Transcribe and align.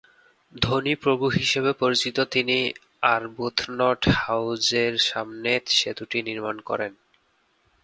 "ধনী 0.55 0.93
প্রভু" 0.95 1.25
হিসেবে 1.39 1.71
পরিচিত 1.73 2.17
তিনি 2.31 2.57
আরবুথনট 3.13 4.01
হাউজের 4.19 4.93
সামনে 5.09 5.51
সেতুটি 5.71 6.17
নির্মাণ 6.21 6.57
করেন। 6.61 6.91